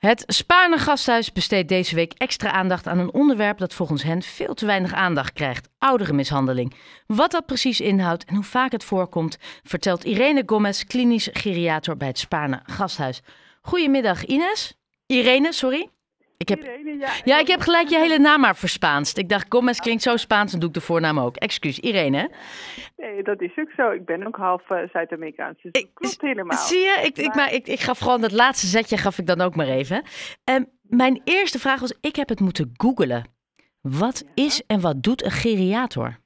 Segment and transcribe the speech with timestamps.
[0.00, 4.54] Het Spaarne Gasthuis besteedt deze week extra aandacht aan een onderwerp dat volgens hen veel
[4.54, 6.74] te weinig aandacht krijgt: ouderenmishandeling.
[7.06, 12.08] Wat dat precies inhoudt en hoe vaak het voorkomt, vertelt Irene Gomez, klinisch geriator bij
[12.08, 13.20] het Spaarne Gasthuis.
[13.62, 14.74] Goedemiddag, Ines.
[15.06, 15.88] Irene, sorry.
[16.40, 17.10] Ik heb, Irene, ja.
[17.24, 19.18] ja, ik heb gelijk je hele naam maar verspaanst.
[19.18, 21.36] Ik dacht, Gomez klinkt zo Spaans, dan doe ik de voornaam ook.
[21.36, 22.16] Excuus, Irene.
[22.18, 22.26] hè?
[23.06, 23.90] Nee, dat is ook zo.
[23.90, 26.58] Ik ben ook half eh, Zuid-Amerikaans, dus dat Ik- klopt helemaal.
[26.58, 29.26] Zie je, ik, ik, Maar- maar ik, ik gaf gewoon dat laatste zetje gaf ik
[29.26, 30.02] dan ook maar even.
[30.44, 33.24] Ehm, mijn eerste vraag was, ik heb het moeten googelen.
[33.80, 34.44] Wat Ja.
[34.44, 36.18] is en wat doet een geriator?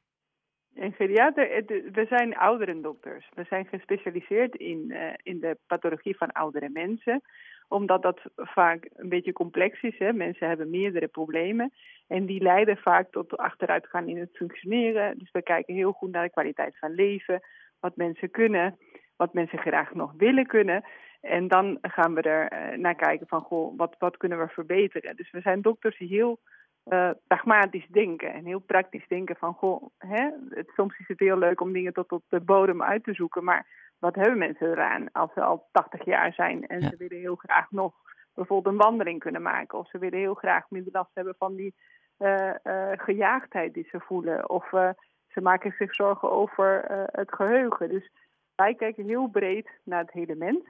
[0.74, 1.48] En geriater,
[1.92, 3.28] we zijn ouderendokters.
[3.34, 7.23] We zijn gespecialiseerd in, eh, in de pathologie van oudere mensen.
[7.68, 9.98] Omdat dat vaak een beetje complex is.
[9.98, 10.12] Hè?
[10.12, 11.73] Mensen hebben meerdere problemen.
[12.06, 15.18] En die leiden vaak tot achteruitgaan in het functioneren.
[15.18, 17.40] Dus we kijken heel goed naar de kwaliteit van leven.
[17.80, 18.78] Wat mensen kunnen.
[19.16, 20.84] Wat mensen graag nog willen kunnen.
[21.20, 25.16] En dan gaan we er eh, naar kijken van, goh, wat, wat kunnen we verbeteren?
[25.16, 26.40] Dus we zijn dokters die heel
[26.84, 31.38] eh, pragmatisch denken en heel praktisch denken van, goh, hè, het, soms is het heel
[31.38, 33.66] leuk om dingen tot op de bodem uit te zoeken, maar
[34.05, 36.88] wat hebben mensen eraan als ze al 80 jaar zijn en Ja.
[36.88, 37.95] ze willen heel graag nog
[38.35, 41.74] bijvoorbeeld een wandeling kunnen maken of ze willen heel graag minder last hebben van die
[42.16, 42.51] eh,
[42.93, 44.88] gejaagdheid die ze voelen of eh,
[45.29, 47.88] ze maken zich zorgen over het geheugen.
[47.88, 48.10] Dus
[48.55, 50.65] wij kijken heel breed naar het hele mens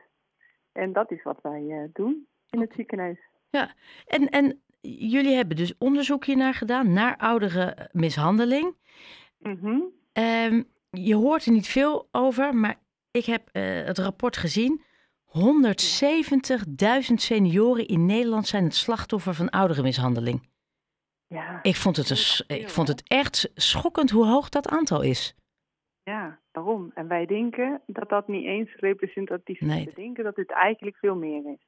[0.73, 3.19] en dat is wat wij doen in het ziekenhuis.
[4.07, 8.75] En, en jullie hebben dus onderzoek hiernaar gedaan, naar ouderenmishandeling.
[9.39, 9.81] Mhm.
[10.13, 12.83] Ehm, je hoort er niet veel over, maar
[13.15, 14.83] ik heb eh, het rapport gezien.
[15.27, 20.49] 170.000 senioren in Nederland zijn het slachtoffer van ouderenmishandeling.
[21.27, 21.59] Ja.
[21.63, 25.37] Ik vond het, een, ik vond het echt schokkend hoe hoog dat aantal is.
[26.03, 26.91] Ja, daarom.
[26.95, 29.67] En wij denken dat dat niet eens representatief is.
[29.67, 29.85] Nee.
[29.85, 31.67] We denken dat het eigenlijk veel meer is.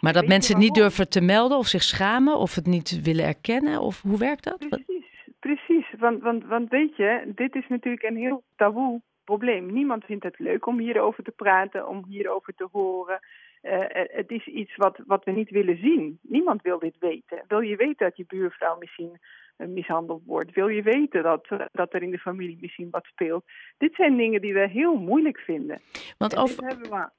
[0.00, 0.88] Maar dat mensen het niet waarom?
[0.88, 3.80] durven te melden of zich schamen of het niet willen erkennen?
[3.80, 4.58] Of hoe werkt dat?
[4.58, 5.94] Precies, precies.
[5.98, 9.72] Want, want, want weet je, dit is natuurlijk een heel taboe probleem.
[9.72, 13.20] Niemand vindt het leuk om hierover te praten, om hierover te horen.
[13.60, 16.18] Eh, eh, het is iets wat, wat we niet willen zien.
[16.22, 17.44] Niemand wil dit weten.
[17.48, 19.18] Wil je weten dat je buurvrouw misschien
[19.56, 20.54] eh, mishandeld wordt?
[20.54, 23.44] Wil je weten dat, dat er in de familie misschien wat speelt?
[23.78, 25.80] Dit zijn dingen die we heel moeilijk vinden.
[26.18, 27.10] Want En over, dit hebben we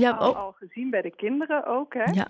[0.00, 2.04] ja, al, al gezien bij de kinderen ook, hè?
[2.12, 2.28] ja,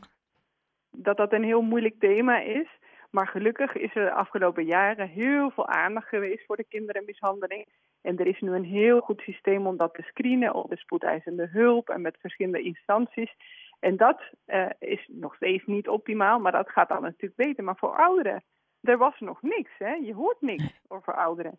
[0.90, 2.68] dat dat een heel moeilijk thema is.
[3.10, 7.66] Maar gelukkig is er de afgelopen jaren heel veel aandacht geweest voor de kinderenmishandeling.
[8.02, 11.48] En er is nu een heel goed systeem om dat te screenen op de spoedeisende
[11.52, 13.34] hulp en met verschillende instanties.
[13.80, 17.64] En dat eh, is nog steeds niet optimaal, maar dat gaat dan natuurlijk beter.
[17.64, 18.44] Maar voor ouderen,
[18.80, 19.92] er was nog niks, hè?
[19.92, 21.58] Je hoort niks over ouderen.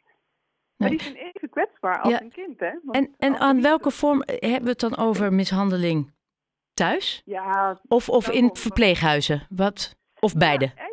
[0.77, 2.21] Maar die zijn even kwetsbaar als Ja.
[2.21, 2.71] een kind, hè?
[2.83, 6.11] Want en, en aan welke vorm eh, hebben we het dan over mishandeling
[6.73, 7.21] thuis?
[7.25, 9.47] Ja, Of, of in verpleeghuizen?
[9.49, 9.95] Wat?
[10.19, 10.65] Of beide?
[10.75, 10.83] Ja,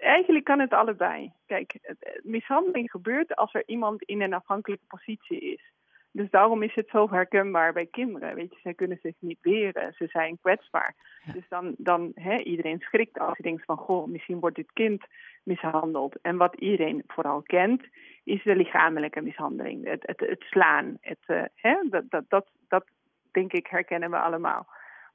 [0.00, 1.32] eigenlijk, kan het allebei.
[1.46, 5.72] Kijk, mishandeling gebeurt als er iemand in een afhankelijke positie is.
[6.12, 8.34] Dus daarom is het zo herkenbaar bij kinderen.
[8.34, 10.94] Weet je, zij kunnen zich niet weren, ze zijn kwetsbaar.
[11.24, 11.32] Ja.
[11.32, 15.04] Dus dan, dan hè, iedereen schrikt als je denkt van, goh, misschien wordt dit kind
[15.42, 16.20] mishandeld.
[16.22, 17.82] En wat iedereen vooral kent,
[18.24, 19.86] is de lichamelijke mishandeling.
[19.86, 20.96] Het, het, het slaan.
[21.00, 22.84] Het, eh, hè, dat, dat, dat, dat
[23.30, 24.66] denk ik herkennen we allemaal.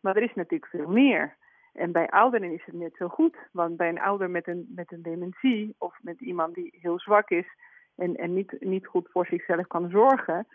[0.02, 1.36] Maar er is natuurlijk veel meer.
[1.76, 3.38] En bij ouderen is het net zo goed.
[3.52, 7.30] Want bij een ouder met een, met een dementie of met iemand die heel zwak
[7.30, 7.48] is
[7.96, 10.48] en, en niet, niet goed voor zichzelf kan zorgen,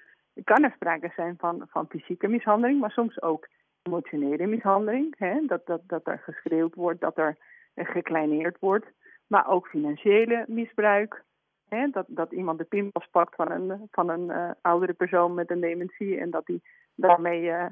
[0.45, 3.49] kan er sprake zijn van, van fysieke mishandeling, maar soms ook
[3.83, 5.15] emotionele mishandeling.
[5.19, 5.41] Hè?
[5.47, 7.37] Dat, dat, dat er geschreeuwd wordt, dat er
[7.75, 8.87] eh, gekleineerd wordt.
[9.27, 11.25] Maar ook financiële misbruik.
[11.69, 11.89] Hè?
[11.91, 15.61] Dat, dat iemand de pinpas pakt van een, van een eh, oudere persoon met een
[15.61, 16.61] dementie en dat hij
[16.95, 17.67] daarmee eh,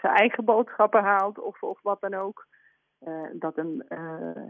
[0.00, 2.46] zijn eigen boodschappen haalt of, of wat dan ook.
[3.04, 3.98] Eh, dat een eh,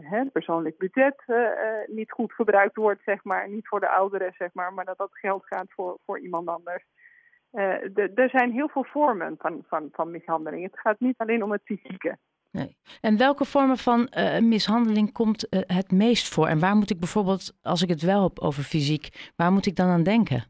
[0.01, 1.37] hè, persoonlijk budget eh,
[1.87, 3.49] niet goed gebruikt wordt, zeg maar.
[3.49, 6.83] Niet voor de ouderen, zeg maar, maar dat dat geld gaat voor, voor iemand anders.
[7.51, 10.63] De- er zijn heel veel vormen van, van, van mishandeling.
[10.63, 12.17] Het gaat niet alleen om het fysieke.
[12.51, 12.77] Nee.
[13.01, 16.47] En welke vormen van mishandeling komt het meest voor?
[16.47, 19.75] En waar moet ik bijvoorbeeld, als ik het wel heb over fysiek, waar moet ik
[19.75, 20.43] dan aan denken?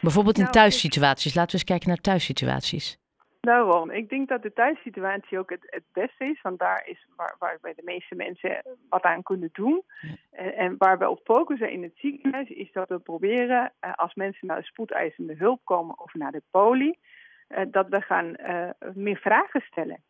[0.00, 1.34] Bijvoorbeeld in Nou, thuissituaties.
[1.34, 3.01] Laten we eens kijken naar thuissituaties.
[3.46, 7.36] Daarom, ik denk dat de thuissituatie ook het, het beste is, want daar is waar,
[7.38, 9.82] waar wij de meeste mensen wat aan kunnen doen.
[10.30, 14.14] En, en waar we op focussen in het ziekenhuis is dat we proberen, eh, als
[14.14, 16.94] mensen naar de spoedeisende hulp komen of naar de poli,
[17.48, 20.02] eh, dat we gaan eh, meer vragen stellen.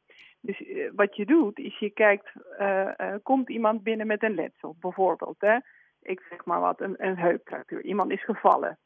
[0.43, 4.35] Dus eh, wat je doet, is je kijkt, eh, eh, komt iemand binnen met een
[4.35, 5.57] letsel, bijvoorbeeld, hè?
[6.03, 7.83] ik zeg maar wat, een, een heupfractuur.
[7.83, 8.79] Iemand is gevallen.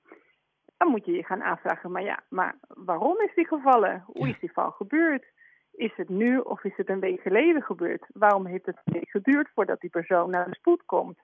[0.76, 4.04] Dan moet je je gaan afvragen, maar ja, maar waarom is die gevallen?
[4.06, 5.24] Hoe is die val gebeurd?
[5.76, 8.06] is het nu of is het een week geleden gebeurd?
[8.12, 11.18] Waarom heeft het een week geduurd voordat die persoon naar de spoed komt?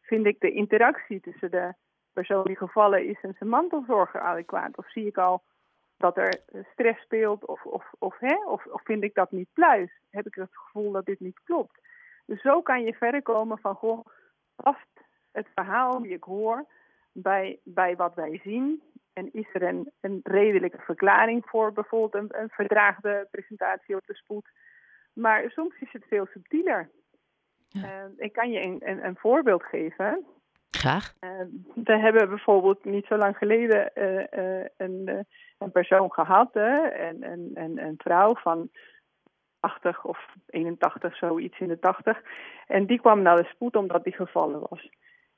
[0.00, 1.74] Vind ik de interactie tussen de
[2.12, 4.76] persoon die gevallen is en zijn mantelzorger adequaat?
[4.76, 5.42] Of zie ik al
[5.96, 6.40] dat er
[6.72, 8.36] stress speelt of, of, of, hè?
[8.46, 9.90] of, of vind ik dat niet pluis?
[10.10, 11.80] Heb ik het gevoel dat dit niet klopt?
[12.26, 14.06] Dus zo kan je verder komen van, goh,
[14.56, 14.88] past
[15.32, 16.66] het verhaal die ik hoor
[17.22, 18.82] bij, bij wat wij zien?
[19.12, 24.14] En is er een, een redelijke verklaring voor bijvoorbeeld een, een verdraagde presentatie op de
[24.14, 24.50] spoed?
[25.12, 26.90] Maar soms is het veel subtieler.
[27.68, 27.82] Ja.
[27.82, 30.24] Uh, ik kan je een, een, een voorbeeld geven.
[30.70, 31.14] Graag.
[31.20, 31.30] Uh,
[31.74, 35.26] we hebben bijvoorbeeld niet zo lang geleden uh, een,
[35.58, 38.70] een persoon gehad, een, een, een, een vrouw van
[39.60, 42.22] 80 of 81, zoiets in de 80.
[42.66, 44.88] En die kwam naar de spoed omdat die gevallen was.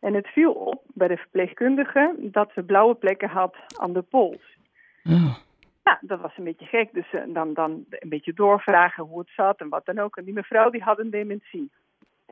[0.00, 4.58] En het viel op bij de verpleegkundige dat ze blauwe plekken had aan de pols.
[5.04, 5.36] Oh.
[5.84, 6.92] Ja, dat was een beetje gek.
[6.92, 10.16] Dus uh, dan, dan een beetje doorvragen hoe het zat en wat dan ook.
[10.16, 11.70] En die mevrouw die had een dementie.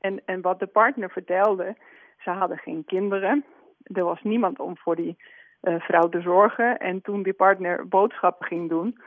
[0.00, 1.76] En, en wat de partner vertelde,
[2.18, 3.44] ze hadden geen kinderen.
[3.82, 5.16] Er was niemand om voor die
[5.62, 6.78] uh, vrouw te zorgen.
[6.78, 8.98] En toen die partner boodschappen ging doen,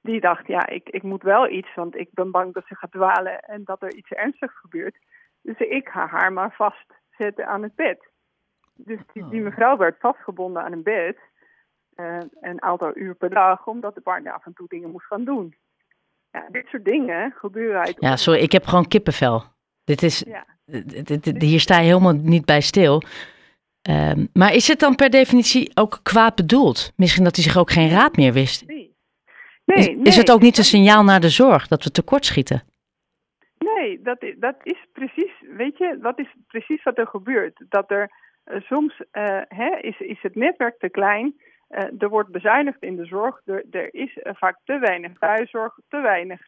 [0.00, 2.92] die dacht, ja, ik, ik moet wel iets, want ik ben bang dat ze gaat
[2.92, 4.96] dwalen en dat er iets ernstigs gebeurt.
[5.42, 6.54] Dus ik ga haar maar
[7.18, 7.98] vastzetten aan het bed.
[8.74, 11.16] Dus die, die mevrouw werd vastgebonden aan een bed,
[11.96, 15.24] uh, een aantal uur per dag, omdat de partner af en toe dingen moest gaan
[15.24, 15.54] doen.
[16.30, 17.96] Ja, dit soort dingen gebeuren uit.
[17.98, 19.42] Ja, sorry, ik heb gewoon kippenvel.
[19.84, 20.46] Dit is, ja.
[20.64, 23.02] dit, dit, hier sta je helemaal niet bij stil.
[23.90, 26.92] Um, maar is het dan per definitie ook kwaad bedoeld?
[26.96, 28.66] Misschien dat hij zich ook geen raad meer wist?
[28.66, 28.96] Nee.
[29.64, 32.62] Nee, is, nee, is het ook niet een signaal naar de zorg dat we tekortschieten?
[33.58, 37.64] Nee, dat, dat is precies, weet je, dat is precies wat er gebeurt.
[37.68, 38.10] Dat er
[38.46, 41.34] uh, soms uh, hè, is, is het netwerk te klein,
[41.70, 46.00] uh, er wordt bezuinigd in de zorg, er, er is vaak te weinig thuiszorg, te
[46.00, 46.40] weinig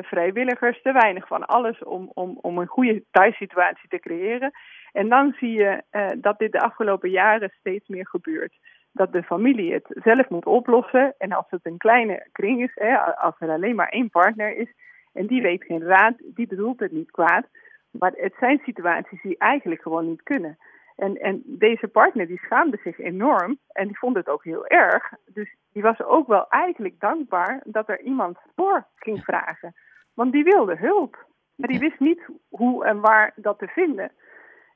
[0.00, 4.50] vrijwilligers, te weinig van alles om, om, om een goede thuissituatie te creëren.
[4.92, 5.82] En dan zie je
[6.16, 8.58] dat dit de afgelopen jaren steeds meer gebeurt
[8.96, 11.14] dat de familie het zelf moet oplossen.
[11.18, 14.72] En als het een kleine kring is, hè, als er alleen maar één partner is
[15.16, 17.46] en die weet geen raad, die bedoelt het niet kwaad.
[17.90, 20.58] Maar het zijn situaties die eigenlijk gewoon niet kunnen.
[20.96, 25.12] En, en deze partner die schaamde zich enorm en die vond het ook heel erg.
[25.26, 29.74] Dus die was ook wel eigenlijk dankbaar dat er iemand voor ging vragen.
[30.14, 31.26] Want die wilde hulp.
[31.56, 34.12] Maar die wist niet hoe en waar dat te vinden.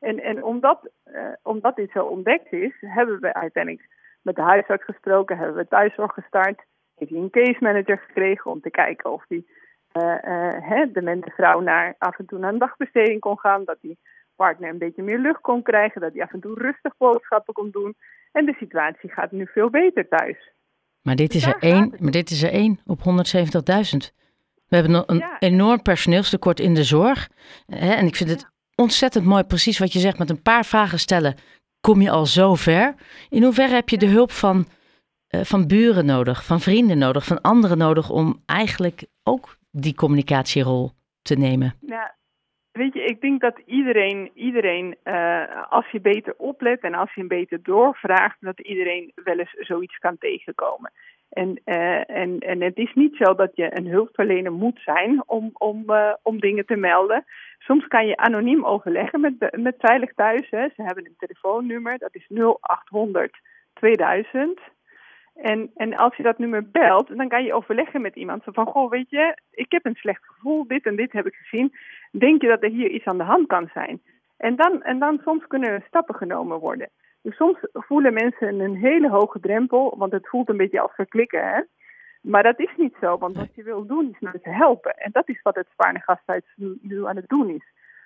[0.00, 3.88] En, en omdat, uh, omdat dit zo ontdekt is, hebben we uiteindelijk
[4.22, 6.62] met de huisarts gesproken, hebben we thuiszorg gestart.
[6.94, 9.48] Heeft hij een case manager gekregen om te kijken of die
[9.92, 13.64] uh, uh, de demente vrouw naar, af en toe naar een dagbesteding kon gaan.
[13.64, 13.98] Dat die
[14.36, 16.00] partner een beetje meer lucht kon krijgen.
[16.00, 17.94] Dat hij af en toe rustig boodschappen kon doen.
[18.32, 20.52] En de situatie gaat nu veel beter thuis.
[21.02, 23.04] Maar dit is, er, één, maar dit is er één op 170.000.
[24.68, 25.38] We hebben een ja.
[25.38, 27.28] enorm personeelstekort in de zorg.
[27.66, 27.94] Hè?
[27.94, 31.34] En ik vind het ontzettend mooi, precies wat je zegt, met een paar vragen stellen
[31.80, 32.94] kom je al zo ver.
[33.28, 34.68] In hoeverre heb je de hulp van,
[35.30, 40.90] uh, van buren nodig, van vrienden nodig, van anderen nodig om eigenlijk ook die communicatierol
[41.22, 41.74] te nemen?
[41.80, 42.14] Ja,
[42.72, 47.20] weet je, ik denk dat iedereen, iedereen uh, als je beter oplet en als je
[47.20, 50.92] een beter doorvraagt, dat iedereen wel eens zoiets kan tegenkomen.
[51.30, 55.50] En, uh, en, en het is niet zo dat je een hulpverlener moet zijn om,
[55.52, 57.24] om, uh, om dingen te melden.
[57.58, 60.50] Soms kan je anoniem overleggen met, met Veilig Thuis.
[60.50, 60.68] Hè.
[60.68, 63.38] Ze hebben een telefoonnummer, dat is 0800
[63.74, 64.60] 2000.
[65.42, 68.42] En, en als je dat nummer belt, dan kan je overleggen met iemand.
[68.42, 71.34] Zo van, goh, weet je, ik heb een slecht gevoel, dit en dit heb ik
[71.34, 71.74] gezien.
[72.10, 74.02] Denk je dat er hier iets aan de hand kan zijn?
[74.36, 76.88] En dan, en dan soms kunnen er stappen genomen worden.
[77.22, 81.48] Dus soms voelen mensen een hele hoge drempel, want het voelt een beetje als verklikken.
[81.48, 81.60] Hè?
[82.20, 84.94] Maar dat is niet zo, want wat je wil doen is mensen helpen.
[84.94, 86.44] En dat is wat het Spaarne Gasthuis
[86.80, 87.64] nu aan het doen is.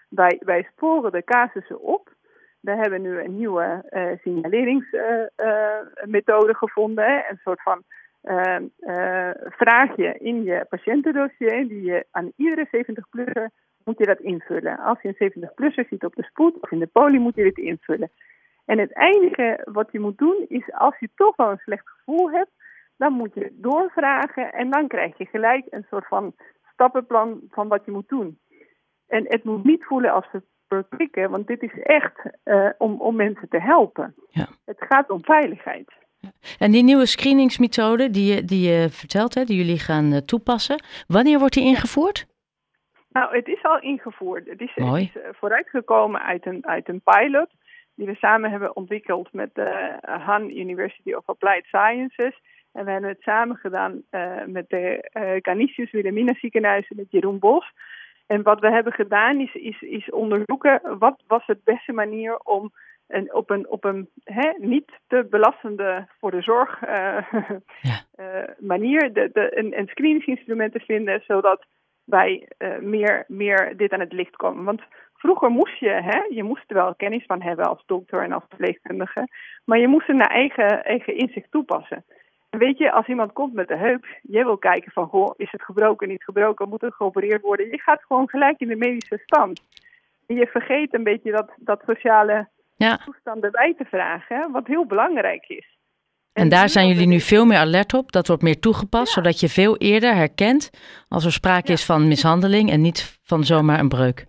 [0.09, 2.13] Wij, wij sporen de casussen op.
[2.65, 7.25] We hebben nu een nieuwe uh, signaleringsmethode uh, uh, gevonden.
[7.31, 7.83] Een soort van
[9.49, 13.51] vraagje in je patiëntendossier die je aan iedere 70-plusser
[13.85, 14.79] moet je dat invullen.
[14.79, 17.59] Als je een 70-plusser ziet op de spoed of in de poli moet je dit
[17.59, 18.11] invullen.
[18.65, 22.31] En het enige wat je moet doen is als je toch wel een slecht gevoel
[22.31, 22.51] hebt,
[22.97, 26.35] dan moet je doorvragen en dan krijg je gelijk een soort van
[26.73, 28.39] stappenplan van wat je moet doen.
[29.07, 30.27] En het moet niet voelen als
[31.31, 34.15] want dit is echt uh, om, om mensen te helpen.
[34.31, 34.47] Ja.
[34.65, 35.93] Het gaat om veiligheid.
[36.59, 40.83] En die nieuwe screeningsmethode die je, die je vertelt, hè, die jullie gaan uh, toepassen,
[41.07, 42.27] wanneer wordt die ingevoerd?
[43.09, 44.49] Nou, het is al ingevoerd.
[44.49, 45.05] Het is, Mooi.
[45.05, 47.49] Het is uh, vooruitgekomen uit een, uit een pilot
[47.95, 52.41] die we samen hebben ontwikkeld met de Han University of Applied Sciences
[52.73, 57.39] En we hebben het samen gedaan uh, met de uh, Canisius Wilhelmina ziekenhuizen met Jeroen
[57.39, 57.73] Bos.
[58.27, 62.73] En wat we hebben gedaan is, is, is onderzoeken wat was de beste manier om
[63.07, 67.19] een, op een, op een hè, niet te belastende voor de zorg uh,
[67.81, 68.05] ja.
[68.59, 71.65] manier de, de, een, een screeningsinstrument te vinden, zodat
[72.05, 72.49] wij
[72.81, 74.65] meer, meer dit aan het licht komen.
[74.65, 74.83] Want
[75.15, 78.45] vroeger moest je, hè, je moest er wel kennis van hebben als dokter en als
[78.49, 79.29] verpleegkundige,
[79.65, 82.05] maar je moest het naar eigen, eigen inzicht toepassen.
[82.59, 85.63] Weet je, als iemand komt met de heup, jij wil kijken van, goh, is het
[85.63, 87.67] gebroken, niet gebroken, moet het geopereerd worden?
[87.67, 89.61] Je gaat gewoon gelijk in de medische stand.
[90.27, 92.97] En je vergeet een beetje dat, dat sociale ja.
[92.97, 95.79] toestand erbij te vragen, wat heel belangrijk is.
[96.33, 98.13] En, daar zijn jullie nu veel meer alert op.
[98.13, 100.71] Dat wordt meer toegepast, zodat je veel eerder herkent
[101.09, 104.27] als er sprake is van mishandeling en niet van zomaar een breuk.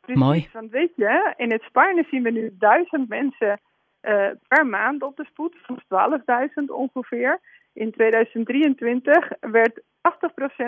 [0.00, 0.48] Precies, Mooi.
[0.52, 3.60] Want weet je, in het Spanje zien we nu duizend mensen
[4.48, 7.40] per maand op de spoed, soms 12.000 ongeveer.
[7.72, 9.82] In 2023 werd 80%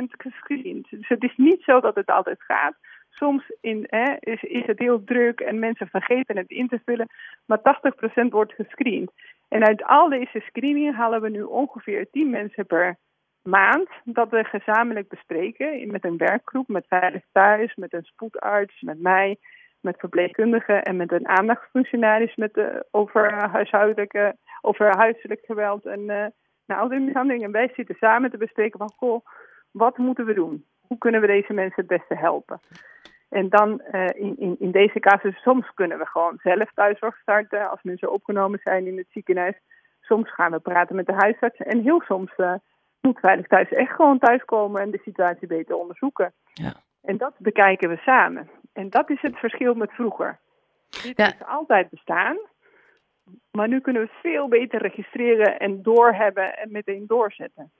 [0.08, 0.90] gescreend.
[0.90, 2.74] Dus het is niet zo dat het altijd gaat.
[3.10, 7.08] Soms in, hè, is, is het heel druk en mensen vergeten het in te vullen,
[7.46, 7.58] maar
[8.24, 9.10] 80% wordt gescreend.
[9.48, 12.96] En uit al deze screeningen halen we nu ongeveer 10 mensen per
[13.42, 19.00] maand dat we gezamenlijk bespreken met een werkgroep, met Veilig Thuis, met een spoedarts, met
[19.00, 19.38] mij
[19.82, 26.26] met verpleegkundigen en met een aandachtsfunctionaris met de, over, huishoudelijke, over huiselijk geweld en uh,
[26.66, 27.44] nou, mishandeling.
[27.44, 29.26] En wij zitten samen te bespreken van, goh,
[29.70, 30.64] wat moeten we doen?
[30.86, 32.60] Hoe kunnen we deze mensen het beste helpen?
[33.28, 37.70] En dan uh, in, in, in deze casus, soms kunnen we gewoon zelf thuiszorg starten
[37.70, 39.54] als mensen opgenomen zijn in het ziekenhuis.
[40.00, 42.54] Soms gaan we praten met de huisarts en heel soms uh,
[43.00, 46.32] moet Veilig Thuis echt gewoon thuiskomen en de situatie beter onderzoeken.
[46.52, 46.72] Ja.
[47.02, 48.50] En dat bekijken we samen.
[48.72, 50.40] En dat is het verschil met vroeger.
[51.02, 51.26] Dit ja.
[51.26, 52.36] is altijd bestaan.
[53.50, 57.72] Maar nu kunnen we veel beter registreren en doorhebben en meteen doorzetten.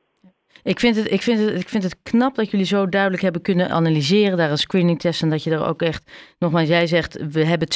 [0.63, 3.43] Ik vind, het, ik, vind het, ik vind het knap dat jullie zo duidelijk hebben
[3.43, 5.23] kunnen analyseren, daar een screening test.
[5.23, 7.69] En dat je er ook echt, nogmaals, jij zegt we hebben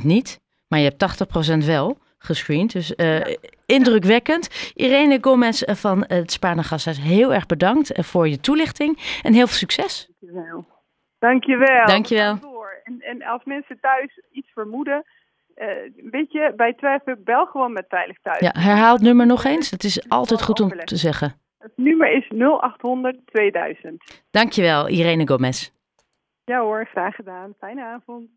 [0.00, 2.72] 20% niet, maar je hebt 80% wel gescreend.
[2.72, 3.36] Dus uh, ja.
[3.66, 4.72] indrukwekkend.
[4.74, 9.56] Irene Gomez van het Spaarne Gasthuis, heel erg bedankt voor je toelichting en heel veel
[9.56, 10.10] succes.
[10.20, 10.66] Dankjewel.
[11.28, 11.86] Dankjewel.
[11.86, 12.38] Dankjewel.
[12.84, 15.04] En, en als mensen thuis iets vermoeden,
[15.56, 15.66] uh,
[16.10, 18.40] weet je, bij twijfel bel gewoon met Veilig Thuis.
[18.40, 19.70] Ja, herhaal het nummer nog eens.
[19.70, 21.34] Het is altijd goed om te zeggen.
[21.58, 24.24] Het nummer is 0800 2000.
[24.30, 25.70] Dankjewel, Irene Gomez.
[26.44, 27.54] Ja hoor, graag gedaan.
[27.58, 28.28] Fijne avond.